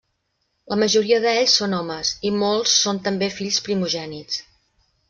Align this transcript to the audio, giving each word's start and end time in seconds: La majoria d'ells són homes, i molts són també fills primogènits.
La 0.73 0.77
majoria 0.83 1.19
d'ells 1.25 1.57
són 1.61 1.77
homes, 1.81 2.15
i 2.31 2.33
molts 2.45 2.75
són 2.87 3.05
també 3.11 3.31
fills 3.39 3.63
primogènits. 3.69 4.43